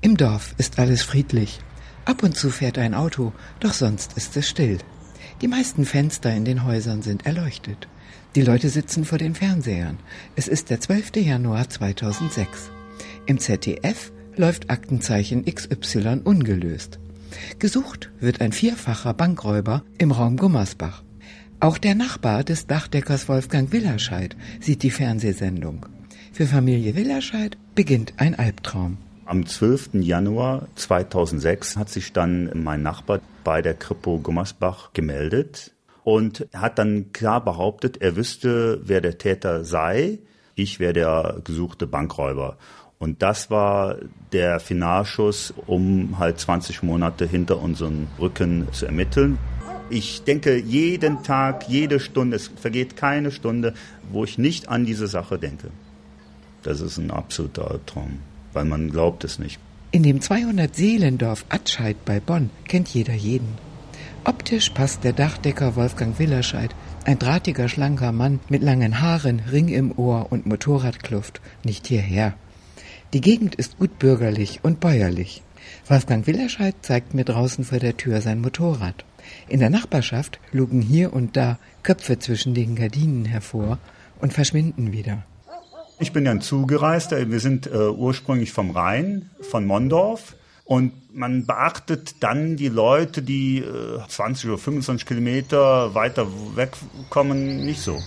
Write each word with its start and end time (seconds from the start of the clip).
Im 0.00 0.16
Dorf 0.16 0.54
ist 0.58 0.78
alles 0.78 1.02
friedlich. 1.02 1.58
Ab 2.04 2.22
und 2.22 2.36
zu 2.36 2.50
fährt 2.50 2.78
ein 2.78 2.94
Auto, 2.94 3.32
doch 3.58 3.72
sonst 3.72 4.12
ist 4.16 4.36
es 4.36 4.48
still. 4.48 4.78
Die 5.40 5.48
meisten 5.48 5.84
Fenster 5.84 6.32
in 6.32 6.44
den 6.44 6.64
Häusern 6.64 7.02
sind 7.02 7.26
erleuchtet. 7.26 7.88
Die 8.36 8.42
Leute 8.42 8.68
sitzen 8.68 9.04
vor 9.04 9.18
den 9.18 9.34
Fernsehern. 9.34 9.98
Es 10.36 10.46
ist 10.46 10.70
der 10.70 10.80
12. 10.80 11.16
Januar 11.16 11.68
2006. 11.68 12.70
Im 13.26 13.40
ZDF 13.40 14.12
läuft 14.36 14.70
Aktenzeichen 14.70 15.44
XY 15.44 16.20
ungelöst. 16.22 17.00
Gesucht 17.58 18.10
wird 18.20 18.40
ein 18.40 18.52
vierfacher 18.52 19.14
Bankräuber 19.14 19.82
im 19.98 20.12
Raum 20.12 20.36
Gummersbach. 20.36 21.02
Auch 21.58 21.76
der 21.76 21.96
Nachbar 21.96 22.44
des 22.44 22.68
Dachdeckers 22.68 23.28
Wolfgang 23.28 23.72
Willerscheid 23.72 24.36
sieht 24.60 24.84
die 24.84 24.92
Fernsehsendung. 24.92 25.86
Für 26.32 26.46
Familie 26.46 26.94
Willerscheid 26.94 27.58
beginnt 27.74 28.14
ein 28.16 28.36
Albtraum. 28.36 28.98
Am 29.28 29.44
12. 29.44 29.90
Januar 30.00 30.68
2006 30.76 31.76
hat 31.76 31.90
sich 31.90 32.14
dann 32.14 32.50
mein 32.54 32.82
Nachbar 32.82 33.20
bei 33.44 33.60
der 33.60 33.74
Kripo 33.74 34.18
Gummersbach 34.20 34.94
gemeldet 34.94 35.74
und 36.02 36.48
hat 36.54 36.78
dann 36.78 37.12
klar 37.12 37.44
behauptet, 37.44 37.98
er 38.00 38.16
wüsste, 38.16 38.80
wer 38.84 39.02
der 39.02 39.18
Täter 39.18 39.66
sei. 39.66 40.20
Ich 40.54 40.80
wäre 40.80 40.94
der 40.94 41.40
gesuchte 41.44 41.86
Bankräuber. 41.86 42.56
Und 42.98 43.20
das 43.20 43.50
war 43.50 43.96
der 44.32 44.60
Finalschuss, 44.60 45.52
um 45.66 46.18
halt 46.18 46.38
20 46.38 46.82
Monate 46.82 47.26
hinter 47.26 47.60
unseren 47.60 48.08
Rücken 48.18 48.66
zu 48.72 48.86
ermitteln. 48.86 49.36
Ich 49.90 50.24
denke 50.24 50.56
jeden 50.56 51.22
Tag, 51.22 51.68
jede 51.68 52.00
Stunde, 52.00 52.36
es 52.36 52.48
vergeht 52.48 52.96
keine 52.96 53.30
Stunde, 53.30 53.74
wo 54.10 54.24
ich 54.24 54.38
nicht 54.38 54.70
an 54.70 54.86
diese 54.86 55.06
Sache 55.06 55.38
denke. 55.38 55.68
Das 56.62 56.80
ist 56.80 56.96
ein 56.96 57.10
absoluter 57.10 57.70
Albtraum 57.70 58.20
weil 58.52 58.64
man 58.64 58.90
glaubt 58.90 59.24
es 59.24 59.38
nicht. 59.38 59.58
In 59.90 60.02
dem 60.02 60.20
200 60.20 60.74
Seelendorf 60.74 61.46
Atscheid 61.48 61.96
bei 62.04 62.20
Bonn 62.20 62.50
kennt 62.66 62.88
jeder 62.88 63.14
jeden. 63.14 63.56
Optisch 64.24 64.70
passt 64.70 65.04
der 65.04 65.14
Dachdecker 65.14 65.76
Wolfgang 65.76 66.18
Willerscheid, 66.18 66.74
ein 67.04 67.18
drahtiger, 67.18 67.68
schlanker 67.68 68.12
Mann 68.12 68.40
mit 68.50 68.62
langen 68.62 69.00
Haaren, 69.00 69.40
Ring 69.50 69.68
im 69.68 69.96
Ohr 69.96 70.26
und 70.30 70.44
Motorradkluft, 70.44 71.40
nicht 71.64 71.86
hierher. 71.86 72.34
Die 73.14 73.22
Gegend 73.22 73.54
ist 73.54 73.78
gut 73.78 73.98
bürgerlich 73.98 74.60
und 74.62 74.80
bäuerlich. 74.80 75.42
Wolfgang 75.86 76.26
Willerscheid 76.26 76.74
zeigt 76.82 77.14
mir 77.14 77.24
draußen 77.24 77.64
vor 77.64 77.78
der 77.78 77.96
Tür 77.96 78.20
sein 78.20 78.42
Motorrad. 78.42 79.06
In 79.48 79.60
der 79.60 79.70
Nachbarschaft 79.70 80.38
lugen 80.52 80.82
hier 80.82 81.14
und 81.14 81.36
da 81.36 81.58
Köpfe 81.82 82.18
zwischen 82.18 82.52
den 82.52 82.76
Gardinen 82.76 83.24
hervor 83.24 83.78
und 84.20 84.34
verschwinden 84.34 84.92
wieder. 84.92 85.24
Ich 86.00 86.12
bin 86.12 86.24
dann 86.24 86.40
zugereist. 86.40 87.10
Wir 87.10 87.40
sind 87.40 87.66
äh, 87.66 87.88
ursprünglich 87.88 88.52
vom 88.52 88.70
Rhein, 88.70 89.30
von 89.40 89.66
Mondorf. 89.66 90.36
Und 90.64 90.92
man 91.14 91.46
beachtet 91.46 92.16
dann 92.20 92.56
die 92.56 92.68
Leute, 92.68 93.22
die 93.22 93.60
äh, 93.60 94.00
20 94.06 94.50
oder 94.50 94.58
25 94.58 95.06
Kilometer 95.06 95.94
weiter 95.94 96.26
weg 96.56 96.72
kommen, 97.08 97.64
nicht 97.64 97.80
so. 97.80 97.98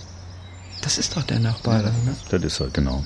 Das 0.82 0.96
ist 0.96 1.16
doch 1.16 1.24
der 1.24 1.40
Nachbar, 1.40 1.82
ne? 1.82 2.16
Das 2.30 2.42
ist 2.42 2.60
er, 2.60 2.68
genau. 2.68 3.02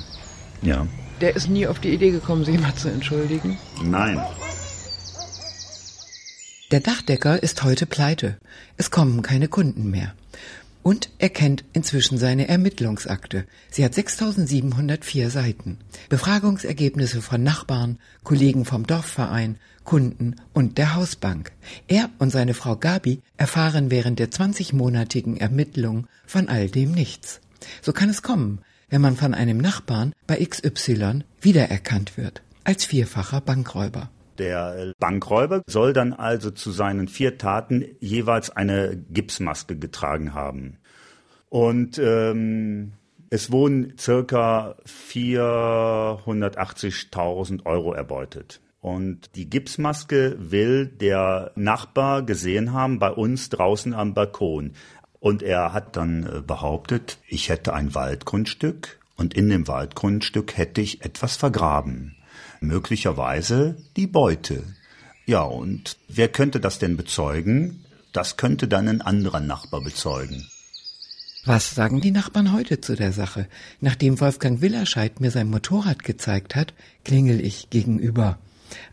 Ja. 0.62 0.87
Der 1.20 1.34
ist 1.34 1.48
nie 1.48 1.67
auf 1.67 1.79
die 1.79 1.95
Idee 1.95 2.11
gekommen, 2.11 2.45
sich 2.45 2.61
mal 2.61 2.75
zu 2.75 2.89
entschuldigen? 2.89 3.59
Nein. 3.83 4.20
Der 6.70 6.81
Dachdecker 6.81 7.42
ist 7.42 7.62
heute 7.62 7.87
pleite. 7.87 8.37
Es 8.77 8.91
kommen 8.91 9.23
keine 9.23 9.48
Kunden 9.48 9.91
mehr. 9.91 10.14
Und 10.87 11.11
er 11.19 11.31
kennt 11.31 11.65
inzwischen 11.73 12.17
seine 12.17 12.47
Ermittlungsakte. 12.47 13.45
Sie 13.73 13.84
hat 13.84 13.92
6704 13.92 15.31
Seiten. 15.31 15.79
Befragungsergebnisse 16.11 17.23
von 17.23 17.42
Nachbarn, 17.42 17.98
Kollegen 18.23 18.65
vom 18.65 18.87
Dorfverein, 18.87 19.59
Kunden 19.83 20.37
und 20.53 20.79
der 20.79 20.95
Hausbank. 20.95 21.51
Er 21.89 22.09
und 22.20 22.31
seine 22.31 22.55
Frau 22.55 22.77
Gabi 22.77 23.20
erfahren 23.37 23.91
während 23.91 24.20
der 24.20 24.31
20-monatigen 24.31 25.39
Ermittlung 25.39 26.07
von 26.25 26.48
all 26.48 26.69
dem 26.69 26.92
nichts. 26.92 27.41
So 27.83 27.92
kann 27.92 28.08
es 28.08 28.23
kommen, 28.23 28.61
wenn 28.89 29.01
man 29.01 29.17
von 29.17 29.35
einem 29.35 29.58
Nachbarn 29.58 30.13
bei 30.29 30.36
XY 30.36 31.24
wiedererkannt 31.41 32.17
wird 32.17 32.42
als 32.63 32.85
vierfacher 32.85 33.41
Bankräuber. 33.41 34.08
Der 34.39 34.92
Bankräuber 34.98 35.63
soll 35.67 35.92
dann 35.92 36.13
also 36.13 36.51
zu 36.51 36.70
seinen 36.70 37.08
vier 37.08 37.39
Taten 37.39 37.85
jeweils 38.01 38.51
eine 38.51 38.97
Gipsmaske 39.11 39.77
getragen 39.77 40.35
haben. 40.35 40.79
Und 41.48 41.98
ähm, 41.98 42.92
es 43.30 43.51
wurden 43.51 43.95
circa 43.98 44.77
480.000 44.86 47.64
Euro 47.67 47.92
erbeutet. 47.92 48.61
Und 48.80 49.35
die 49.35 49.51
Gipsmaske 49.51 50.36
will 50.39 50.86
der 50.86 51.51
Nachbar 51.57 52.23
gesehen 52.23 52.73
haben 52.73 52.98
bei 52.98 53.11
uns 53.11 53.48
draußen 53.48 53.95
am 53.95 54.14
Balkon. 54.14 54.73
Und 55.18 55.42
er 55.42 55.73
hat 55.73 55.97
dann 55.97 56.24
äh, 56.24 56.41
behauptet, 56.41 57.18
ich 57.27 57.48
hätte 57.48 57.74
ein 57.74 57.95
Waldgrundstück 57.95 59.01
und 59.17 59.35
in 59.35 59.48
dem 59.48 59.67
Waldgrundstück 59.67 60.57
hätte 60.57 60.83
ich 60.83 61.05
etwas 61.05 61.36
vergraben 61.36 62.17
möglicherweise 62.61 63.77
die 63.96 64.06
Beute. 64.06 64.62
Ja, 65.27 65.42
und 65.42 65.96
wer 66.08 66.28
könnte 66.28 66.61
das 66.61 66.78
denn 66.78 66.96
bezeugen? 66.96 67.84
Das 68.12 68.36
könnte 68.36 68.68
dann 68.68 68.89
ein 68.89 69.02
anderer 69.02 69.40
Nachbar 69.40 69.83
bezeugen. 69.83 70.46
Was 71.44 71.74
sagen 71.74 72.00
die 72.00 72.11
Nachbarn 72.11 72.52
heute 72.52 72.80
zu 72.80 72.96
der 72.96 73.12
Sache? 73.12 73.46
Nachdem 73.80 74.20
Wolfgang 74.20 74.61
Willerscheid 74.62 75.20
mir 75.20 75.30
sein 75.30 75.48
Motorrad 75.48 76.02
gezeigt 76.02 76.56
hat, 76.56 76.74
klingel 77.05 77.40
ich 77.40 77.70
gegenüber. 77.70 78.39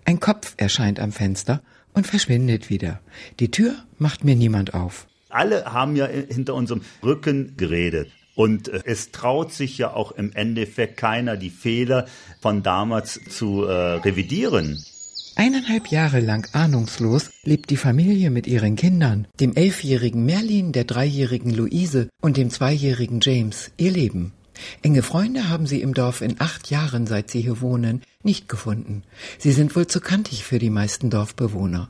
Ein 0.06 0.20
Kopf 0.20 0.54
erscheint 0.58 1.00
am 1.00 1.12
Fenster 1.12 1.62
und 1.94 2.06
verschwindet 2.06 2.70
wieder. 2.70 3.00
Die 3.40 3.50
Tür 3.50 3.74
macht 3.98 4.24
mir 4.24 4.36
niemand 4.36 4.74
auf. 4.74 5.08
Alle 5.30 5.66
haben 5.66 5.96
ja 5.96 6.06
hinter 6.06 6.54
unserem 6.54 6.82
Rücken 7.02 7.58
geredet. 7.58 8.12
Und 8.36 8.68
äh, 8.68 8.82
es 8.86 9.12
traut 9.12 9.54
sich 9.54 9.78
ja 9.78 9.94
auch 9.94 10.12
im 10.12 10.32
Endeffekt 10.34 10.98
keiner, 10.98 11.38
die 11.38 11.50
Fehler 11.50 12.08
von 12.42 12.64
damals 12.64 13.20
zu 13.30 13.64
äh, 13.64 13.72
revidieren. 13.72 14.84
Eineinhalb 15.36 15.88
Jahre 15.88 16.20
lang 16.20 16.48
ahnungslos 16.54 17.32
lebt 17.44 17.72
die 17.72 17.78
Familie 17.78 18.30
mit 18.30 18.46
ihren 18.46 18.76
Kindern, 18.76 19.28
dem 19.40 19.56
elfjährigen 19.56 20.26
Merlin, 20.26 20.72
der 20.74 20.84
dreijährigen 20.84 21.52
Luise 21.52 22.10
und 22.22 22.38
dem 22.38 22.52
zweijährigen 22.52 23.20
James, 23.20 23.72
ihr 23.78 23.92
Leben. 23.92 24.34
Enge 24.84 25.02
Freunde 25.02 25.50
haben 25.50 25.66
sie 25.66 25.82
im 25.82 25.96
Dorf 25.96 26.22
in 26.22 26.40
acht 26.40 26.70
Jahren, 26.70 27.08
seit 27.08 27.32
sie 27.32 27.42
hier 27.42 27.62
wohnen, 27.62 28.04
nicht 28.22 28.48
gefunden. 28.48 29.04
Sie 29.40 29.52
sind 29.52 29.76
wohl 29.76 29.88
zu 29.88 30.00
kantig 30.00 30.44
für 30.44 30.60
die 30.60 30.70
meisten 30.70 31.10
Dorfbewohner. 31.10 31.90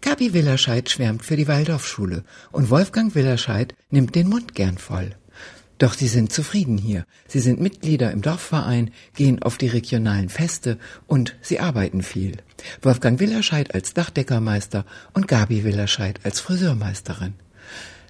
Gabi 0.00 0.32
Willerscheid 0.32 0.88
schwärmt 0.88 1.24
für 1.24 1.36
die 1.36 1.48
Waldorfschule 1.48 2.24
und 2.52 2.70
Wolfgang 2.70 3.14
Willerscheid 3.14 3.74
nimmt 3.90 4.14
den 4.14 4.28
Mund 4.28 4.54
gern 4.54 4.78
voll. 4.78 5.14
Doch 5.78 5.94
sie 5.94 6.08
sind 6.08 6.32
zufrieden 6.32 6.76
hier. 6.76 7.04
Sie 7.28 7.38
sind 7.38 7.60
Mitglieder 7.60 8.10
im 8.10 8.20
Dorfverein, 8.20 8.90
gehen 9.14 9.42
auf 9.42 9.58
die 9.58 9.68
regionalen 9.68 10.28
Feste 10.28 10.78
und 11.06 11.36
sie 11.40 11.60
arbeiten 11.60 12.02
viel. 12.02 12.36
Wolfgang 12.82 13.20
Willerscheid 13.20 13.74
als 13.74 13.94
Dachdeckermeister 13.94 14.84
und 15.14 15.28
Gabi 15.28 15.62
Willerscheid 15.62 16.18
als 16.24 16.40
Friseurmeisterin. 16.40 17.34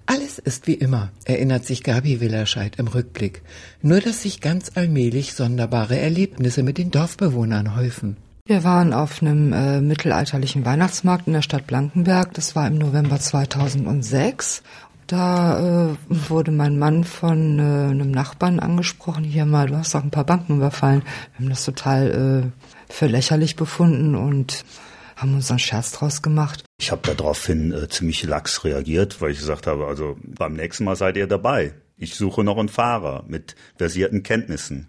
Alles 0.06 0.38
ist 0.38 0.66
wie 0.66 0.74
immer, 0.74 1.10
erinnert 1.26 1.66
sich 1.66 1.82
Gabi 1.82 2.20
Willerscheid 2.20 2.76
im 2.78 2.88
Rückblick. 2.88 3.42
Nur 3.82 4.00
dass 4.00 4.22
sich 4.22 4.40
ganz 4.40 4.70
allmählich 4.74 5.34
sonderbare 5.34 5.98
Erlebnisse 5.98 6.62
mit 6.62 6.78
den 6.78 6.90
Dorfbewohnern 6.90 7.76
häufen. 7.76 8.16
Wir 8.46 8.64
waren 8.64 8.94
auf 8.94 9.20
einem 9.20 9.52
äh, 9.52 9.82
mittelalterlichen 9.82 10.64
Weihnachtsmarkt 10.64 11.26
in 11.26 11.34
der 11.34 11.42
Stadt 11.42 11.66
Blankenberg. 11.66 12.32
Das 12.32 12.56
war 12.56 12.66
im 12.66 12.78
November 12.78 13.20
2006. 13.20 14.62
Da 15.08 15.88
äh, 15.90 15.96
wurde 16.10 16.50
mein 16.50 16.78
Mann 16.78 17.02
von 17.02 17.58
äh, 17.58 17.62
einem 17.62 18.10
Nachbarn 18.10 18.60
angesprochen, 18.60 19.24
hier 19.24 19.46
mal, 19.46 19.66
du 19.66 19.76
hast 19.76 19.94
doch 19.94 20.02
ein 20.02 20.10
paar 20.10 20.26
Banken 20.26 20.56
überfallen. 20.56 21.02
Wir 21.32 21.38
haben 21.38 21.48
das 21.48 21.64
total 21.64 22.52
äh, 22.52 22.92
für 22.92 23.06
lächerlich 23.06 23.56
befunden 23.56 24.14
und 24.14 24.66
haben 25.16 25.34
uns 25.34 25.50
einen 25.50 25.60
Scherz 25.60 25.92
draus 25.92 26.20
gemacht. 26.20 26.62
Ich 26.78 26.92
habe 26.92 27.14
daraufhin 27.14 27.72
äh, 27.72 27.88
ziemlich 27.88 28.22
lax 28.24 28.64
reagiert, 28.64 29.22
weil 29.22 29.30
ich 29.30 29.38
gesagt 29.38 29.66
habe, 29.66 29.86
also 29.86 30.18
beim 30.22 30.52
nächsten 30.52 30.84
Mal 30.84 30.94
seid 30.94 31.16
ihr 31.16 31.26
dabei. 31.26 31.72
Ich 31.96 32.14
suche 32.14 32.44
noch 32.44 32.58
einen 32.58 32.68
Fahrer 32.68 33.24
mit 33.26 33.56
versierten 33.76 34.22
Kenntnissen. 34.22 34.88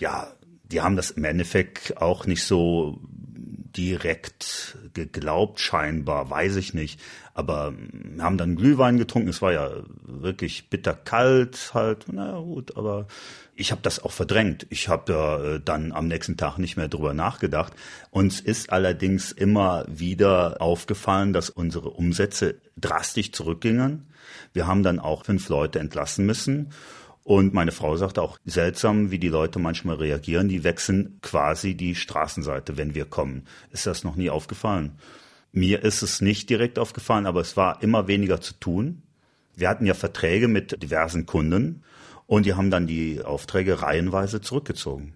Ja, 0.00 0.32
die 0.64 0.80
haben 0.80 0.96
das 0.96 1.10
im 1.10 1.24
Endeffekt 1.24 1.98
auch 1.98 2.24
nicht 2.24 2.44
so 2.44 2.98
direkt 3.76 4.76
geglaubt, 4.94 5.60
scheinbar, 5.60 6.30
weiß 6.30 6.56
ich 6.56 6.74
nicht. 6.74 7.00
Aber 7.34 7.74
wir 7.76 8.22
haben 8.22 8.38
dann 8.38 8.56
Glühwein 8.56 8.96
getrunken, 8.96 9.28
es 9.28 9.42
war 9.42 9.52
ja 9.52 9.70
wirklich 10.02 10.70
bitterkalt 10.70 11.72
halt, 11.74 12.06
na 12.12 12.38
gut, 12.38 12.76
aber 12.76 13.06
ich 13.56 13.72
habe 13.72 13.82
das 13.82 14.02
auch 14.02 14.12
verdrängt. 14.12 14.66
Ich 14.70 14.88
habe 14.88 15.12
ja 15.12 15.58
dann 15.58 15.92
am 15.92 16.08
nächsten 16.08 16.36
Tag 16.36 16.58
nicht 16.58 16.76
mehr 16.76 16.88
drüber 16.88 17.14
nachgedacht. 17.14 17.72
Uns 18.10 18.40
ist 18.40 18.70
allerdings 18.70 19.32
immer 19.32 19.84
wieder 19.88 20.60
aufgefallen, 20.60 21.32
dass 21.32 21.50
unsere 21.50 21.90
Umsätze 21.90 22.56
drastisch 22.76 23.32
zurückgingen. 23.32 24.06
Wir 24.52 24.66
haben 24.66 24.82
dann 24.82 24.98
auch 24.98 25.24
fünf 25.24 25.48
Leute 25.48 25.78
entlassen 25.78 26.26
müssen. 26.26 26.70
Und 27.24 27.54
meine 27.54 27.72
Frau 27.72 27.96
sagte 27.96 28.20
auch 28.20 28.38
seltsam, 28.44 29.10
wie 29.10 29.18
die 29.18 29.28
Leute 29.28 29.58
manchmal 29.58 29.96
reagieren. 29.96 30.48
Die 30.48 30.62
wechseln 30.62 31.18
quasi 31.22 31.74
die 31.74 31.94
Straßenseite, 31.94 32.76
wenn 32.76 32.94
wir 32.94 33.06
kommen. 33.06 33.46
Ist 33.70 33.86
das 33.86 34.04
noch 34.04 34.14
nie 34.14 34.28
aufgefallen? 34.28 34.92
Mir 35.50 35.82
ist 35.82 36.02
es 36.02 36.20
nicht 36.20 36.50
direkt 36.50 36.78
aufgefallen, 36.78 37.26
aber 37.26 37.40
es 37.40 37.56
war 37.56 37.82
immer 37.82 38.08
weniger 38.08 38.42
zu 38.42 38.54
tun. 38.54 39.02
Wir 39.56 39.70
hatten 39.70 39.86
ja 39.86 39.94
Verträge 39.94 40.48
mit 40.48 40.82
diversen 40.82 41.24
Kunden 41.24 41.82
und 42.26 42.44
die 42.44 42.54
haben 42.54 42.70
dann 42.70 42.86
die 42.86 43.22
Aufträge 43.22 43.80
reihenweise 43.80 44.40
zurückgezogen. 44.40 45.14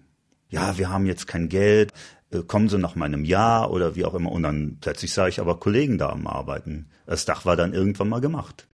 Ja, 0.49 0.77
wir 0.77 0.89
haben 0.89 1.05
jetzt 1.05 1.27
kein 1.27 1.47
Geld, 1.47 1.93
äh, 2.31 2.39
kommen 2.39 2.69
Sie 2.69 2.79
nach 2.79 2.95
meinem 2.95 3.25
Jahr 3.25 3.69
oder 3.69 3.95
wie 3.95 4.05
auch 4.05 4.15
immer. 4.15 4.31
Und 4.31 4.43
dann 4.43 4.77
plötzlich 4.81 5.13
sah 5.13 5.27
ich 5.27 5.39
aber 5.39 5.59
Kollegen 5.59 5.99
da 5.99 6.09
am 6.09 6.25
Arbeiten. 6.25 6.87
Das 7.05 7.25
Dach 7.25 7.45
war 7.45 7.55
dann 7.55 7.73
irgendwann 7.73 8.09
mal 8.09 8.21
gemacht. 8.21 8.68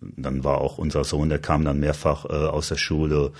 Dann 0.00 0.44
war 0.44 0.58
auch 0.58 0.78
unser 0.78 1.04
Sohn, 1.04 1.28
der 1.28 1.38
kam 1.38 1.64
dann 1.64 1.80
mehrfach 1.80 2.24
äh, 2.24 2.32
aus 2.32 2.68
der 2.68 2.76
Schule 2.76 3.32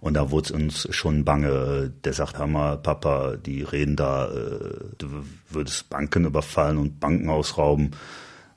und 0.00 0.14
da 0.14 0.30
wurde 0.30 0.54
uns 0.54 0.88
schon 0.94 1.24
bange. 1.24 1.92
Der 2.04 2.12
sagt, 2.12 2.38
hör 2.38 2.46
mal, 2.46 2.76
Papa, 2.78 3.36
die 3.36 3.62
reden 3.62 3.96
da, 3.96 4.26
äh, 4.26 4.74
du 4.98 5.24
würdest 5.48 5.90
Banken 5.90 6.24
überfallen 6.24 6.78
und 6.78 7.00
Banken 7.00 7.30
ausrauben. 7.30 7.92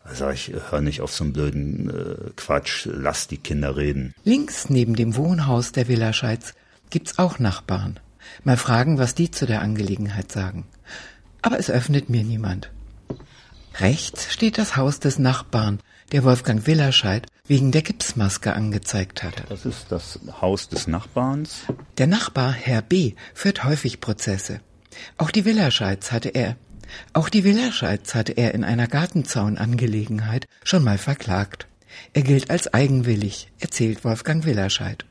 Da 0.04 0.16
sag 0.16 0.34
ich, 0.34 0.54
hör 0.70 0.82
nicht 0.82 1.02
auf 1.02 1.14
so 1.14 1.24
einen 1.24 1.34
blöden 1.34 1.90
äh, 1.90 2.30
Quatsch, 2.36 2.88
lass 2.92 3.28
die 3.28 3.38
Kinder 3.38 3.78
reden. 3.78 4.14
Links 4.24 4.70
neben 4.70 4.96
dem 4.96 5.16
Wohnhaus 5.16 5.72
der 5.72 5.88
Villa 5.88 6.14
Scheitz 6.14 6.54
gibt's 6.90 7.20
auch 7.20 7.40
Nachbarn. 7.40 8.00
Mal 8.44 8.58
fragen, 8.58 8.98
was 8.98 9.16
die 9.16 9.32
zu 9.32 9.46
der 9.46 9.62
Angelegenheit 9.62 10.32
sagen. 10.32 10.66
Aber 11.42 11.60
es 11.60 11.70
öffnet 11.70 12.10
mir 12.10 12.24
niemand. 12.24 12.72
Rechts 13.80 14.34
steht 14.34 14.58
das 14.58 14.76
Haus 14.76 15.00
des 15.00 15.20
Nachbarn, 15.20 15.80
der 16.12 16.24
Wolfgang 16.24 16.68
Willerscheid 16.68 17.28
wegen 17.50 17.72
der 17.72 17.82
Gipsmaske 17.82 18.54
angezeigt 18.54 19.24
hatte. 19.24 19.44
Das 19.50 19.66
ist 19.66 19.88
das 19.90 20.20
Haus 20.40 20.70
des 20.70 20.88
Nachbarns. 20.88 21.64
Der 21.98 22.08
Nachbar, 22.08 22.54
Herr 22.54 22.82
B., 22.82 23.16
führt 23.34 23.66
häufig 23.66 24.00
Prozesse. 24.00 24.62
Auch 25.18 25.32
die 25.32 25.46
Willerscheids 25.46 26.12
hatte 26.12 26.30
er, 26.30 26.56
auch 27.14 27.30
die 27.30 27.44
Willerscheids 27.44 28.16
hatte 28.16 28.34
er 28.34 28.54
in 28.54 28.64
einer 28.64 28.88
Gartenzaunangelegenheit 28.88 30.48
schon 30.64 30.84
mal 30.84 30.98
verklagt. 30.98 31.68
Er 32.14 32.22
gilt 32.22 32.50
als 32.50 32.74
eigenwillig, 32.74 33.52
erzählt 33.60 34.04
Wolfgang 34.04 34.46
Willerscheid. 34.46 35.06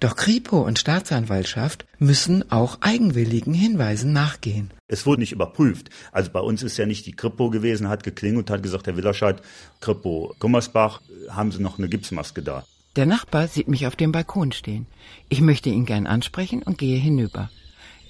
Doch 0.00 0.16
Kripo 0.16 0.60
und 0.60 0.78
Staatsanwaltschaft 0.78 1.86
müssen 1.98 2.50
auch 2.50 2.78
eigenwilligen 2.80 3.54
Hinweisen 3.54 4.12
nachgehen. 4.12 4.70
Es 4.88 5.06
wurde 5.06 5.20
nicht 5.20 5.32
überprüft. 5.32 5.90
Also 6.10 6.30
bei 6.30 6.40
uns 6.40 6.62
ist 6.62 6.76
ja 6.76 6.86
nicht 6.86 7.06
die 7.06 7.12
Kripo 7.12 7.50
gewesen, 7.50 7.88
hat 7.88 8.02
geklingelt 8.02 8.50
und 8.50 8.54
hat 8.54 8.62
gesagt, 8.62 8.86
Herr 8.86 8.96
Willerscheid, 8.96 9.40
Kripo 9.80 10.34
Gummersbach, 10.38 11.00
haben 11.28 11.52
Sie 11.52 11.62
noch 11.62 11.78
eine 11.78 11.88
Gipsmaske 11.88 12.42
da? 12.42 12.64
Der 12.96 13.06
Nachbar 13.06 13.48
sieht 13.48 13.68
mich 13.68 13.86
auf 13.86 13.96
dem 13.96 14.12
Balkon 14.12 14.52
stehen. 14.52 14.86
Ich 15.28 15.40
möchte 15.40 15.70
ihn 15.70 15.86
gern 15.86 16.06
ansprechen 16.06 16.62
und 16.62 16.76
gehe 16.76 16.98
hinüber. 16.98 17.50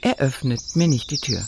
Er 0.00 0.18
öffnet 0.18 0.60
mir 0.74 0.88
nicht 0.88 1.10
die 1.12 1.18
Tür. 1.18 1.46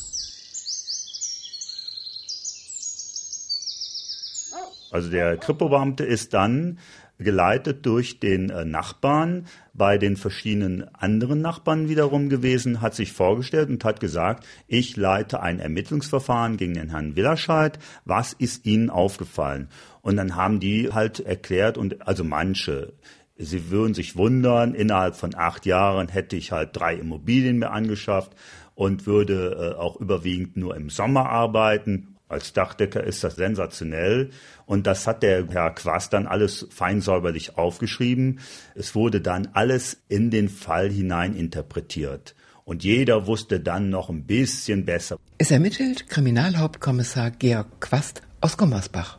Also 4.93 5.11
der 5.11 5.37
Kripo-Beamte 5.37 6.05
ist 6.05 6.34
dann 6.34 6.78
geleitet 7.19 7.87
durch 7.87 8.20
den 8.20 8.50
äh, 8.50 8.64
Nachbarn, 8.64 9.46
bei 9.72 9.99
den 9.99 10.16
verschiedenen 10.16 10.94
anderen 10.94 11.40
Nachbarn 11.40 11.88
wiederum 11.88 12.28
gewesen, 12.28 12.81
hat 12.81 12.94
sich 12.94 13.12
vorgestellt 13.12 13.69
und 13.69 13.84
hat 13.84 14.00
gesagt, 14.00 14.44
ich 14.66 14.96
leite 14.96 15.40
ein 15.40 15.61
Ermittlungsverfahren 15.61 16.56
gegen 16.56 16.75
den 16.75 16.90
Herrn 16.90 17.16
Willerscheid. 17.16 17.78
Was 18.05 18.32
ist 18.32 18.66
Ihnen 18.66 18.90
aufgefallen? 18.90 19.69
Und 20.02 20.16
dann 20.16 20.37
haben 20.37 20.61
die 20.61 20.93
halt 20.93 21.20
erklärt 21.20 21.78
und 21.78 22.06
also 22.06 22.25
manche, 22.25 22.93
Sie 23.37 23.70
würden 23.70 23.94
sich 23.94 24.16
wundern, 24.16 24.75
innerhalb 24.75 25.16
von 25.16 25.34
acht 25.34 25.66
Jahren 25.66 26.08
hätte 26.08 26.37
ich 26.37 26.52
halt 26.52 26.70
drei 26.72 26.94
Immobilien 26.94 27.58
mir 27.58 27.70
angeschafft 27.70 28.32
und 28.76 29.06
würde 29.06 29.75
äh, 29.75 29.78
auch 29.78 30.00
überwiegend 30.00 30.56
nur 30.56 30.76
im 30.76 30.88
Sommer 30.88 31.28
arbeiten 31.31 32.13
als 32.34 32.52
Dachdecker 32.52 33.02
ist 33.02 33.25
das 33.25 33.36
sensationell. 33.36 34.31
Und 34.66 34.86
das 34.86 35.06
hat 35.06 35.22
der 35.22 35.46
Herr 35.48 35.70
Quast 35.70 36.12
dann 36.12 36.26
alles 36.26 36.66
feinsäuberlich 36.70 37.56
aufgeschrieben. 37.56 38.40
Es 38.75 38.94
wurde 38.94 39.20
dann 39.20 39.48
alles 39.54 40.02
in 40.08 40.31
den 40.31 40.48
Fall 40.50 40.90
hinein 40.90 41.34
interpretiert. 41.34 42.34
Und 42.64 42.84
jeder 42.84 43.26
wusste 43.26 43.60
dann 43.60 43.90
noch 43.90 44.08
ein 44.10 44.25
bisschen 44.25 44.84
besser. 44.84 45.19
Es 45.38 45.50
ermittelt 45.50 46.08
Kriminalhauptkommissar 46.08 47.31
Georg 47.31 47.81
Quast 47.81 48.22
aus 48.40 48.56
Gummersbach. 48.56 49.19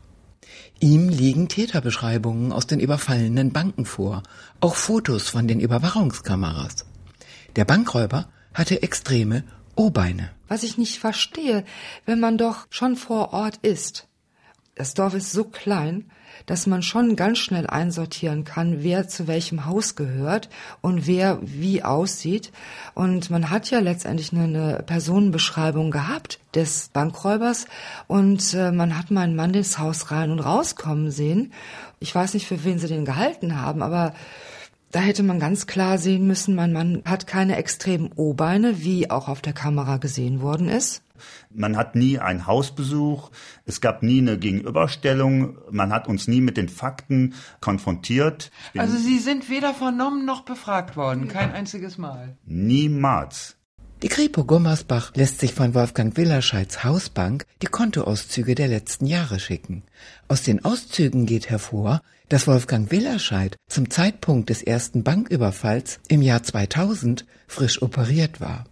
Ihm 0.79 1.09
liegen 1.09 1.47
Täterbeschreibungen 1.47 2.51
aus 2.51 2.67
den 2.67 2.79
überfallenen 2.79 3.53
Banken 3.53 3.85
vor, 3.85 4.23
auch 4.59 4.75
Fotos 4.75 5.29
von 5.29 5.47
den 5.47 5.59
Überwachungskameras. 5.59 6.85
Der 7.55 7.65
Bankräuber 7.65 8.27
hatte 8.53 8.81
extreme 8.83 9.43
O-Beine. 9.75 10.31
Was 10.47 10.63
ich 10.63 10.77
nicht 10.77 10.99
verstehe, 10.99 11.63
wenn 12.05 12.19
man 12.19 12.37
doch 12.37 12.67
schon 12.69 12.95
vor 12.95 13.33
Ort 13.33 13.57
ist. 13.57 14.07
Das 14.75 14.93
Dorf 14.93 15.13
ist 15.13 15.31
so 15.31 15.45
klein, 15.45 16.11
dass 16.45 16.67
man 16.67 16.81
schon 16.81 17.15
ganz 17.15 17.39
schnell 17.39 17.65
einsortieren 17.67 18.43
kann, 18.43 18.83
wer 18.83 19.07
zu 19.07 19.27
welchem 19.27 19.65
Haus 19.65 19.95
gehört 19.95 20.49
und 20.81 21.07
wer 21.07 21.39
wie 21.41 21.83
aussieht. 21.83 22.51
Und 22.93 23.29
man 23.29 23.49
hat 23.49 23.71
ja 23.71 23.79
letztendlich 23.79 24.33
eine, 24.33 24.83
Personenbeschreibung 24.85 25.91
gehabt 25.91 26.39
des 26.53 26.89
Bankräubers 26.89 27.67
und 28.07 28.53
äh, 28.53 28.71
man 28.71 28.97
hat 28.97 29.11
meinen 29.11 29.35
Mann 29.35 29.53
ins 29.53 29.79
Haus 29.79 30.11
rein 30.11 30.31
und 30.31 30.39
rauskommen 30.39 31.09
sehen. 31.09 31.53
Ich 31.99 32.13
weiß 32.13 32.33
nicht, 32.33 32.47
für 32.47 32.63
wen 32.63 32.79
sie 32.79 32.87
den 32.87 33.05
gehalten 33.05 33.61
haben, 33.61 33.81
aber 33.81 34.13
da 34.95 35.01
hätte 35.01 35.23
man 35.23 35.41
ganz 35.41 35.67
klar 35.67 35.97
sehen 35.97 36.25
müssen, 36.25 36.55
mein 36.55 36.71
Mann 36.71 37.01
hat 37.03 37.27
keine 37.27 37.57
extremen 37.57 38.11
O-Beine, 38.15 38.81
wie 38.81 39.09
auch 39.11 39.27
auf 39.27 39.41
der 39.41 39.51
Kamera 39.51 39.97
gesehen 39.97 40.41
worden 40.41 40.69
ist. 40.69 41.03
Man 41.53 41.75
hat 41.75 41.95
nie 41.95 42.17
einen 42.19 42.47
Hausbesuch, 42.47 43.29
es 43.65 43.81
gab 43.81 44.03
nie 44.03 44.19
eine 44.19 44.39
Gegenüberstellung, 44.39 45.57
man 45.69 45.91
hat 45.91 46.07
uns 46.07 46.29
nie 46.29 46.39
mit 46.39 46.55
den 46.55 46.69
Fakten 46.69 47.33
konfrontiert. 47.59 48.51
Also 48.77 48.95
Sie 48.95 49.19
sind 49.19 49.49
weder 49.49 49.73
vernommen 49.73 50.23
noch 50.23 50.45
befragt 50.45 50.95
worden, 50.95 51.27
kein 51.27 51.51
einziges 51.51 51.97
Mal. 51.97 52.37
Niemals. 52.45 53.57
Die 54.05 54.09
Kripo 54.09 54.43
Gummersbach 54.43 55.15
lässt 55.15 55.39
sich 55.39 55.55
von 55.55 55.73
Wolfgang 55.73 56.15
Willerscheids 56.15 56.83
Hausbank 56.83 57.47
die 57.63 57.65
Kontoauszüge 57.65 58.53
der 58.53 58.67
letzten 58.67 59.07
Jahre 59.07 59.39
schicken. 59.39 59.81
Aus 60.27 60.43
den 60.43 60.63
Auszügen 60.63 61.25
geht 61.25 61.49
hervor, 61.49 62.01
dass 62.29 62.45
Wolfgang 62.45 62.91
Willerscheid 62.91 63.55
zum 63.67 63.89
Zeitpunkt 63.89 64.51
des 64.51 64.61
ersten 64.61 65.03
Banküberfalls 65.03 66.01
im 66.07 66.21
Jahr 66.21 66.43
2000 66.43 67.25
frisch 67.47 67.81
operiert 67.81 68.39
war. 68.39 68.65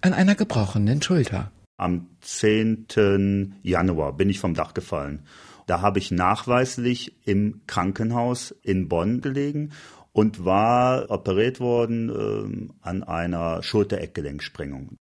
An 0.00 0.12
einer 0.12 0.34
gebrochenen 0.34 1.00
Schulter. 1.00 1.52
Am 1.76 2.08
10. 2.22 3.54
Januar 3.62 4.16
bin 4.16 4.28
ich 4.28 4.40
vom 4.40 4.54
Dach 4.54 4.74
gefallen. 4.74 5.22
Da 5.68 5.82
habe 5.82 6.00
ich 6.00 6.10
nachweislich 6.10 7.14
im 7.24 7.60
Krankenhaus 7.68 8.52
in 8.64 8.88
Bonn 8.88 9.20
gelegen 9.20 9.70
und 10.12 10.44
war 10.44 11.10
operiert 11.10 11.60
worden 11.60 12.08
äh, 12.10 12.86
an 12.86 13.02
einer 13.02 13.62
Schulter-Eckgelenksprengung. 13.62 14.96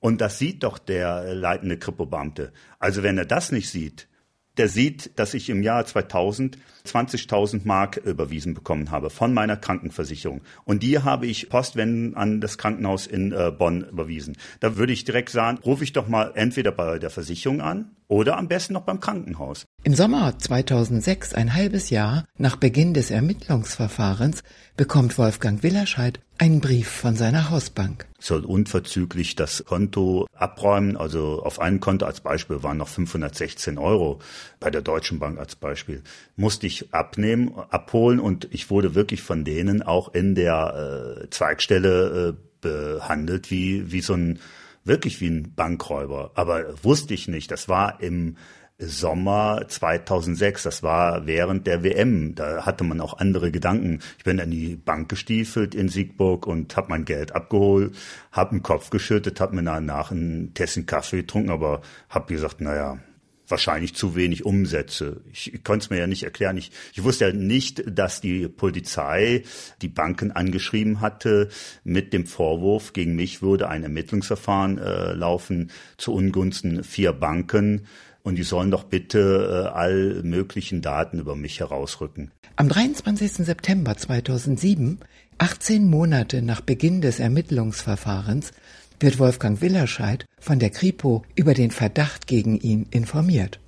Und 0.00 0.20
das 0.20 0.38
sieht 0.38 0.62
doch 0.62 0.78
der 0.78 1.34
leitende 1.34 1.78
Kripo-Beamte. 1.78 2.52
Also 2.78 3.02
wenn 3.02 3.18
er 3.18 3.24
das 3.24 3.52
nicht 3.52 3.70
sieht, 3.70 4.08
der 4.56 4.68
sieht, 4.68 5.18
dass 5.18 5.34
ich 5.34 5.50
im 5.50 5.62
Jahr 5.62 5.84
2000 5.84 6.58
20.000 6.86 7.62
Mark 7.64 7.96
überwiesen 7.96 8.52
bekommen 8.52 8.90
habe 8.90 9.08
von 9.08 9.32
meiner 9.32 9.56
Krankenversicherung. 9.56 10.42
Und 10.64 10.82
die 10.82 10.98
habe 10.98 11.26
ich 11.26 11.48
postwendend 11.48 12.14
an 12.16 12.42
das 12.42 12.58
Krankenhaus 12.58 13.06
in 13.06 13.32
äh, 13.32 13.50
Bonn 13.50 13.84
überwiesen. 13.84 14.36
Da 14.60 14.76
würde 14.76 14.92
ich 14.92 15.04
direkt 15.04 15.30
sagen, 15.30 15.58
rufe 15.64 15.82
ich 15.82 15.94
doch 15.94 16.08
mal 16.08 16.32
entweder 16.34 16.72
bei 16.72 16.98
der 16.98 17.08
Versicherung 17.08 17.62
an 17.62 17.96
oder 18.06 18.36
am 18.36 18.48
besten 18.48 18.74
noch 18.74 18.82
beim 18.82 19.00
Krankenhaus. 19.00 19.64
Im 19.86 19.94
Sommer 19.94 20.38
2006, 20.38 21.34
ein 21.34 21.52
halbes 21.52 21.90
Jahr 21.90 22.24
nach 22.38 22.56
Beginn 22.56 22.94
des 22.94 23.10
Ermittlungsverfahrens, 23.10 24.42
bekommt 24.78 25.18
Wolfgang 25.18 25.62
Willerscheid 25.62 26.20
einen 26.38 26.62
Brief 26.62 26.88
von 26.88 27.16
seiner 27.16 27.50
Hausbank. 27.50 28.06
Soll 28.18 28.46
unverzüglich 28.46 29.36
das 29.36 29.62
Konto 29.66 30.26
abräumen. 30.32 30.96
Also 30.96 31.42
auf 31.42 31.60
einem 31.60 31.80
Konto 31.80 32.06
als 32.06 32.22
Beispiel 32.22 32.62
waren 32.62 32.78
noch 32.78 32.88
516 32.88 33.76
Euro. 33.76 34.20
Bei 34.58 34.70
der 34.70 34.80
Deutschen 34.80 35.18
Bank 35.18 35.38
als 35.38 35.54
Beispiel 35.54 36.02
musste 36.34 36.66
ich 36.66 36.94
abnehmen, 36.94 37.52
abholen 37.68 38.20
und 38.20 38.48
ich 38.52 38.70
wurde 38.70 38.94
wirklich 38.94 39.20
von 39.20 39.44
denen 39.44 39.82
auch 39.82 40.14
in 40.14 40.34
der 40.34 41.20
äh, 41.24 41.28
Zweigstelle 41.28 42.30
äh, 42.30 42.58
behandelt 42.62 43.50
wie, 43.50 43.92
wie 43.92 44.00
so 44.00 44.14
ein, 44.14 44.38
wirklich 44.82 45.20
wie 45.20 45.28
ein 45.28 45.52
Bankräuber. 45.54 46.30
Aber 46.36 46.82
wusste 46.82 47.12
ich 47.12 47.28
nicht. 47.28 47.50
Das 47.50 47.68
war 47.68 48.00
im 48.00 48.38
Sommer 48.78 49.66
2006, 49.68 50.64
das 50.64 50.82
war 50.82 51.26
während 51.26 51.66
der 51.66 51.84
WM, 51.84 52.34
da 52.34 52.66
hatte 52.66 52.82
man 52.82 53.00
auch 53.00 53.18
andere 53.18 53.52
Gedanken. 53.52 54.00
Ich 54.18 54.24
bin 54.24 54.38
in 54.40 54.50
die 54.50 54.74
Bank 54.74 55.08
gestiefelt 55.08 55.76
in 55.76 55.88
Siegburg 55.88 56.46
und 56.48 56.76
habe 56.76 56.88
mein 56.88 57.04
Geld 57.04 57.32
abgeholt, 57.32 57.94
habe 58.32 58.56
den 58.56 58.62
Kopf 58.64 58.90
geschüttet, 58.90 59.40
habe 59.40 59.54
mir 59.54 59.62
danach 59.62 60.10
einen 60.10 60.54
Tessen 60.54 60.86
Kaffee 60.86 61.18
getrunken, 61.18 61.50
aber 61.50 61.82
habe 62.08 62.34
gesagt, 62.34 62.60
naja, 62.60 62.98
wahrscheinlich 63.46 63.94
zu 63.94 64.16
wenig 64.16 64.44
Umsätze. 64.44 65.20
Ich, 65.30 65.54
ich 65.54 65.62
konnte 65.62 65.84
es 65.84 65.90
mir 65.90 65.98
ja 65.98 66.06
nicht 66.08 66.24
erklären. 66.24 66.56
Ich, 66.56 66.72
ich 66.94 67.04
wusste 67.04 67.26
ja 67.26 67.32
nicht, 67.32 67.84
dass 67.86 68.20
die 68.20 68.48
Polizei 68.48 69.44
die 69.82 69.88
Banken 69.88 70.32
angeschrieben 70.32 71.00
hatte 71.00 71.48
mit 71.84 72.12
dem 72.12 72.26
Vorwurf, 72.26 72.92
gegen 72.92 73.14
mich 73.14 73.42
würde 73.42 73.68
ein 73.68 73.84
Ermittlungsverfahren 73.84 74.78
äh, 74.78 75.12
laufen 75.12 75.70
zu 75.96 76.12
Ungunsten 76.12 76.82
vier 76.82 77.12
Banken 77.12 77.86
und 78.24 78.36
die 78.36 78.42
sollen 78.42 78.72
doch 78.72 78.84
bitte 78.84 79.68
äh, 79.70 79.76
all 79.76 80.22
möglichen 80.24 80.82
Daten 80.82 81.20
über 81.20 81.36
mich 81.36 81.60
herausrücken. 81.60 82.32
Am 82.56 82.68
23. 82.68 83.32
September 83.34 83.96
2007, 83.96 84.98
18 85.38 85.88
Monate 85.88 86.42
nach 86.42 86.62
Beginn 86.62 87.00
des 87.00 87.20
Ermittlungsverfahrens, 87.20 88.52
wird 88.98 89.18
Wolfgang 89.18 89.60
Willerscheid 89.60 90.24
von 90.40 90.58
der 90.58 90.70
Kripo 90.70 91.24
über 91.34 91.52
den 91.52 91.70
Verdacht 91.70 92.26
gegen 92.26 92.58
ihn 92.58 92.86
informiert. 92.90 93.60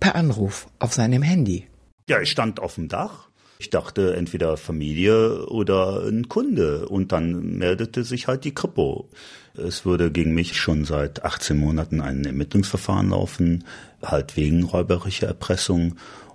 Per 0.00 0.14
Anruf 0.14 0.68
auf 0.78 0.92
seinem 0.92 1.22
Handy. 1.22 1.66
Ja, 2.08 2.20
ich 2.20 2.30
stand 2.30 2.60
auf 2.60 2.74
dem 2.74 2.88
Dach. 2.88 3.28
Ich 3.58 3.70
dachte 3.70 4.14
entweder 4.16 4.56
Familie 4.56 5.46
oder 5.46 6.04
ein 6.06 6.28
Kunde 6.28 6.88
und 6.88 7.12
dann 7.12 7.58
meldete 7.58 8.04
sich 8.04 8.26
halt 8.26 8.44
die 8.44 8.54
Kripo. 8.54 9.08
Es 9.56 9.84
würde 9.84 10.10
gegen 10.10 10.34
mich 10.34 10.56
schon 10.56 10.84
seit 10.84 11.24
18 11.24 11.56
Monaten 11.56 12.00
ein 12.00 12.24
Ermittlungsverfahren 12.24 13.10
laufen, 13.10 13.64
halt 14.02 14.36
wegen 14.36 14.64
räuberischer 14.64 15.28
Erpressung 15.28 15.94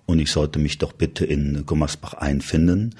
und 0.09 0.17
ich 0.17 0.31
sollte 0.31 0.57
mich 0.57 0.79
doch 0.79 0.93
bitte 0.93 1.23
in 1.23 1.65
Gummersbach 1.67 2.15
einfinden. 2.15 2.95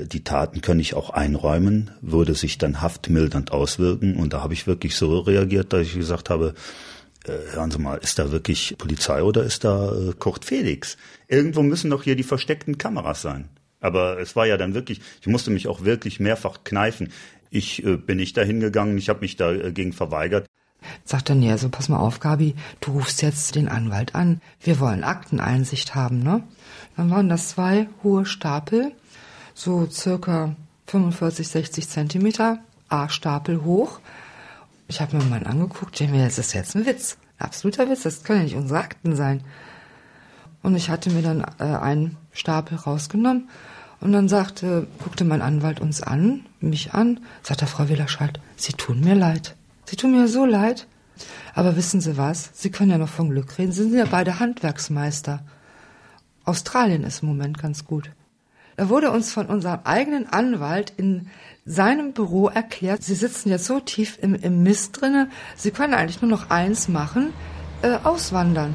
Die 0.00 0.22
Taten 0.22 0.60
könne 0.60 0.80
ich 0.80 0.94
auch 0.94 1.10
einräumen, 1.10 1.90
würde 2.00 2.34
sich 2.34 2.56
dann 2.56 2.80
haftmildernd 2.80 3.50
auswirken. 3.50 4.16
Und 4.16 4.32
da 4.32 4.42
habe 4.42 4.54
ich 4.54 4.68
wirklich 4.68 4.94
so 4.94 5.18
reagiert, 5.18 5.72
dass 5.72 5.82
ich 5.82 5.94
gesagt 5.94 6.30
habe, 6.30 6.54
äh, 7.24 7.32
hören 7.54 7.72
Sie 7.72 7.78
mal, 7.78 7.96
ist 7.96 8.18
da 8.18 8.30
wirklich 8.30 8.76
Polizei 8.78 9.22
oder 9.22 9.42
ist 9.42 9.64
da 9.64 9.92
äh, 9.92 10.12
Kurt 10.18 10.44
Felix? 10.44 10.96
Irgendwo 11.26 11.62
müssen 11.62 11.90
doch 11.90 12.04
hier 12.04 12.14
die 12.14 12.22
versteckten 12.22 12.78
Kameras 12.78 13.22
sein. 13.22 13.48
Aber 13.82 14.18
es 14.18 14.34
war 14.36 14.46
ja 14.46 14.56
dann 14.56 14.72
wirklich, 14.72 15.02
ich 15.20 15.26
musste 15.26 15.50
mich 15.50 15.68
auch 15.68 15.84
wirklich 15.84 16.20
mehrfach 16.20 16.64
kneifen. 16.64 17.12
Ich 17.50 17.84
äh, 17.84 17.96
bin 17.96 18.16
nicht 18.16 18.36
dahin 18.36 18.60
gegangen, 18.60 18.96
ich 18.96 19.10
habe 19.10 19.20
mich 19.20 19.36
dagegen 19.36 19.90
äh, 19.90 19.94
verweigert. 19.94 20.46
Sagt 21.04 21.28
dann, 21.28 21.42
ja, 21.42 21.58
so 21.58 21.68
pass 21.68 21.88
mal 21.88 21.98
auf, 21.98 22.20
Gabi, 22.20 22.54
du 22.80 22.92
rufst 22.92 23.22
jetzt 23.22 23.54
den 23.54 23.68
Anwalt 23.68 24.14
an. 24.14 24.40
Wir 24.60 24.80
wollen 24.80 25.04
Akteneinsicht 25.04 25.94
haben, 25.94 26.20
ne? 26.20 26.42
Dann 26.96 27.10
waren 27.10 27.28
das 27.28 27.50
zwei 27.50 27.88
hohe 28.02 28.24
Stapel 28.24 28.92
so 29.54 29.88
circa 29.90 30.56
45, 30.86 31.48
60 31.48 31.88
Zentimeter, 31.88 32.58
A-Stapel 32.88 33.64
hoch. 33.64 34.00
Ich 34.88 35.00
habe 35.00 35.16
mir 35.16 35.24
mal 35.24 35.46
angeguckt, 35.46 35.98
denke 35.98 36.14
mir, 36.14 36.24
das 36.24 36.38
ist 36.38 36.52
jetzt 36.52 36.74
ein 36.74 36.86
Witz. 36.86 37.16
Ein 37.38 37.46
absoluter 37.46 37.88
Witz, 37.88 38.02
das 38.02 38.24
können 38.24 38.40
ja 38.40 38.44
nicht 38.44 38.56
unsere 38.56 38.80
Akten 38.80 39.16
sein. 39.16 39.42
Und 40.62 40.76
ich 40.76 40.90
hatte 40.90 41.10
mir 41.10 41.22
dann 41.22 41.44
äh, 41.58 41.64
einen 41.64 42.16
Stapel 42.32 42.78
rausgenommen 42.78 43.48
und 44.00 44.12
dann 44.12 44.28
sagte, 44.28 44.86
guckte 45.02 45.24
mein 45.24 45.42
Anwalt 45.42 45.80
uns 45.80 46.02
an, 46.02 46.46
mich 46.60 46.94
an, 46.94 47.20
sagte 47.42 47.66
Frau 47.66 47.88
Willerscheid, 47.88 48.40
Sie 48.56 48.72
tun 48.72 49.00
mir 49.00 49.14
leid. 49.14 49.56
Sie 49.84 49.96
tun 49.96 50.12
mir 50.12 50.28
so 50.28 50.44
leid. 50.44 50.86
Aber 51.54 51.76
wissen 51.76 52.00
Sie 52.00 52.16
was? 52.16 52.50
Sie 52.54 52.70
können 52.70 52.90
ja 52.90 52.98
noch 52.98 53.08
von 53.08 53.30
Glück 53.30 53.58
reden. 53.58 53.72
Sie 53.72 53.82
sind 53.82 53.94
ja 53.94 54.06
beide 54.10 54.40
Handwerksmeister. 54.40 55.40
Australien 56.44 57.04
ist 57.04 57.22
im 57.22 57.28
Moment 57.28 57.58
ganz 57.58 57.84
gut. 57.84 58.10
Da 58.76 58.88
wurde 58.88 59.10
uns 59.10 59.32
von 59.32 59.46
unserem 59.46 59.80
eigenen 59.84 60.26
Anwalt 60.26 60.92
in 60.96 61.28
seinem 61.64 62.12
Büro 62.12 62.48
erklärt, 62.48 63.04
Sie 63.04 63.14
sitzen 63.14 63.50
jetzt 63.50 63.66
so 63.66 63.78
tief 63.80 64.18
im, 64.20 64.34
im 64.34 64.62
Mist 64.62 65.00
drinne, 65.00 65.28
Sie 65.56 65.70
können 65.70 65.94
eigentlich 65.94 66.22
nur 66.22 66.30
noch 66.30 66.50
eins 66.50 66.88
machen, 66.88 67.32
äh, 67.82 67.98
auswandern. 68.02 68.74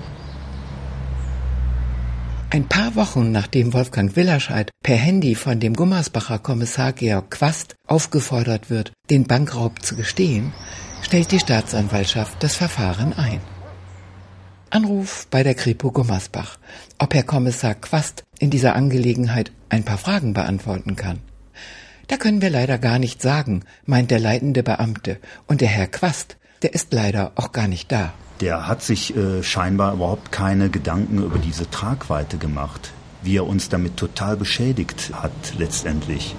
Ein 2.49 2.69
paar 2.69 2.95
Wochen 2.95 3.33
nachdem 3.33 3.73
Wolfgang 3.73 4.15
Willerscheid 4.15 4.71
per 4.81 4.95
Handy 4.95 5.35
von 5.35 5.59
dem 5.59 5.73
Gummersbacher 5.73 6.39
Kommissar 6.39 6.93
Georg 6.93 7.29
Quast 7.29 7.75
aufgefordert 7.85 8.69
wird, 8.69 8.93
den 9.09 9.25
Bankraub 9.25 9.83
zu 9.83 9.97
gestehen, 9.97 10.53
stellt 11.01 11.31
die 11.33 11.41
Staatsanwaltschaft 11.41 12.41
das 12.41 12.55
Verfahren 12.55 13.11
ein. 13.11 13.41
Anruf 14.69 15.27
bei 15.29 15.43
der 15.43 15.55
Kripo 15.55 15.91
Gummersbach, 15.91 16.57
ob 16.99 17.13
Herr 17.13 17.23
Kommissar 17.23 17.75
Quast 17.75 18.23
in 18.39 18.49
dieser 18.49 18.75
Angelegenheit 18.75 19.51
ein 19.67 19.83
paar 19.83 19.97
Fragen 19.97 20.33
beantworten 20.33 20.95
kann. 20.95 21.19
Da 22.07 22.15
können 22.15 22.41
wir 22.41 22.49
leider 22.49 22.77
gar 22.77 22.97
nicht 22.97 23.21
sagen, 23.21 23.63
meint 23.85 24.09
der 24.09 24.19
leitende 24.19 24.63
Beamte, 24.63 25.19
und 25.47 25.59
der 25.59 25.67
Herr 25.67 25.87
Quast, 25.87 26.37
der 26.61 26.73
ist 26.73 26.93
leider 26.93 27.33
auch 27.35 27.51
gar 27.51 27.67
nicht 27.67 27.91
da. 27.91 28.13
Der 28.41 28.67
hat 28.67 28.83
sich 28.83 29.15
äh, 29.15 29.41
scheinbar 29.41 29.93
überhaupt 29.93 30.31
keine 30.31 30.69
Gedanken 30.69 31.23
über 31.23 31.39
diese 31.39 31.69
Tragweite 31.69 32.37
gemacht, 32.37 32.91
wie 33.23 33.37
er 33.37 33.47
uns 33.47 33.69
damit 33.69 33.97
total 33.97 34.37
beschädigt 34.37 35.11
hat 35.13 35.31
letztendlich. 35.57 36.35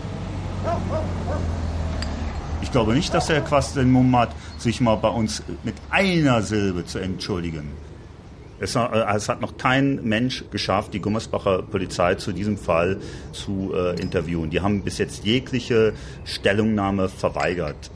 Ich 2.63 2.71
glaube 2.71 2.93
nicht, 2.93 3.13
dass 3.15 3.29
Herr 3.29 3.41
Quast 3.41 3.77
den 3.77 3.91
Mumm 3.91 4.17
hat, 4.17 4.31
sich 4.59 4.81
mal 4.81 4.97
bei 4.97 5.09
uns 5.09 5.43
mit 5.65 5.75
einer 5.91 6.43
Silbe 6.43 6.85
zu 6.85 6.99
entschuldigen. 6.99 7.71
Es, 8.61 8.75
äh, 8.75 8.81
es, 9.15 9.29
hat 9.29 9.41
noch 9.41 9.57
kein 9.57 10.05
Mensch 10.05 10.45
geschafft, 10.51 10.93
die 10.95 11.01
Gummersbacher 11.01 11.63
Polizei 11.63 12.17
zu 12.17 12.33
diesem 12.33 12.59
Fall 12.59 12.99
zu 13.33 13.73
äh, 13.75 14.01
interviewen. 14.01 14.51
Die 14.51 14.61
haben 14.61 14.83
bis 14.83 14.99
jetzt 14.99 15.25
jegliche 15.25 15.95
Stellungnahme 16.25 17.09
verweigert. 17.09 17.91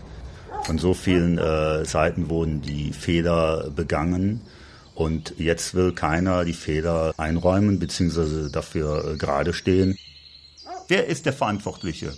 Von 0.64 0.78
so 0.78 0.95
vielen 0.95 1.38
äh, 1.38 1.85
Seiten 1.85 2.31
wurden 2.31 2.62
die 2.62 2.92
Fehler 2.92 3.71
begangen. 3.71 4.40
Und 4.95 5.35
jetzt 5.38 5.75
will 5.75 5.92
keiner 5.92 6.45
die 6.45 6.52
Fehler 6.52 7.14
einräumen 7.16 7.78
bzw. 7.78 8.50
dafür 8.50 9.12
äh, 9.12 9.16
gerade 9.16 9.54
stehen. 9.54 9.99
Wer 10.88 11.07
ist 11.07 11.26
der 11.26 11.33
Verantwortliche? 11.33 12.12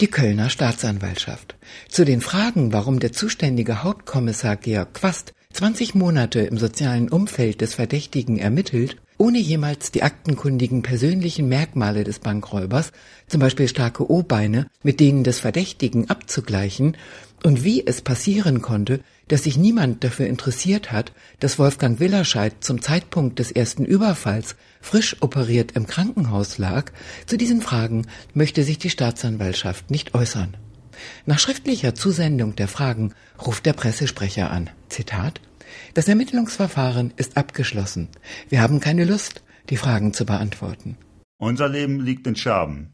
Die 0.00 0.08
Kölner 0.08 0.50
Staatsanwaltschaft. 0.50 1.56
Zu 1.88 2.04
den 2.04 2.20
Fragen, 2.20 2.72
warum 2.72 3.00
der 3.00 3.12
zuständige 3.12 3.82
Hauptkommissar 3.82 4.56
Georg 4.56 4.94
Quast 4.94 5.34
20 5.52 5.94
Monate 5.94 6.40
im 6.40 6.58
sozialen 6.58 7.08
Umfeld 7.08 7.60
des 7.60 7.74
Verdächtigen 7.74 8.38
ermittelt, 8.38 8.96
ohne 9.18 9.38
jemals 9.38 9.92
die 9.92 10.02
aktenkundigen 10.02 10.82
persönlichen 10.82 11.48
Merkmale 11.48 12.02
des 12.02 12.18
Bankräubers, 12.18 12.90
zum 13.28 13.40
Beispiel 13.40 13.68
starke 13.68 14.10
O-Beine, 14.10 14.66
mit 14.82 14.98
denen 14.98 15.22
des 15.22 15.38
Verdächtigen 15.38 16.10
abzugleichen, 16.10 16.96
und 17.44 17.62
wie 17.62 17.86
es 17.86 18.00
passieren 18.00 18.62
konnte, 18.62 19.00
dass 19.28 19.44
sich 19.44 19.58
niemand 19.58 20.02
dafür 20.02 20.26
interessiert 20.26 20.92
hat, 20.92 21.12
dass 21.40 21.58
Wolfgang 21.58 22.00
Willerscheid 22.00 22.54
zum 22.60 22.80
Zeitpunkt 22.80 23.38
des 23.38 23.52
ersten 23.52 23.84
Überfalls 23.84 24.56
frisch 24.80 25.16
operiert 25.20 25.72
im 25.72 25.86
Krankenhaus 25.86 26.56
lag, 26.58 26.90
zu 27.26 27.36
diesen 27.36 27.60
Fragen 27.60 28.06
möchte 28.32 28.64
sich 28.64 28.78
die 28.78 28.90
Staatsanwaltschaft 28.90 29.90
nicht 29.90 30.14
äußern. 30.14 30.56
Nach 31.26 31.38
schriftlicher 31.38 31.94
Zusendung 31.94 32.56
der 32.56 32.68
Fragen 32.68 33.12
ruft 33.44 33.66
der 33.66 33.74
Pressesprecher 33.74 34.50
an. 34.50 34.70
Zitat 34.88 35.40
Das 35.92 36.08
Ermittlungsverfahren 36.08 37.12
ist 37.16 37.36
abgeschlossen. 37.36 38.08
Wir 38.48 38.62
haben 38.62 38.80
keine 38.80 39.04
Lust, 39.04 39.42
die 39.68 39.76
Fragen 39.76 40.14
zu 40.14 40.24
beantworten. 40.24 40.96
Unser 41.36 41.68
Leben 41.68 42.00
liegt 42.00 42.26
in 42.26 42.36
Scherben. 42.36 42.90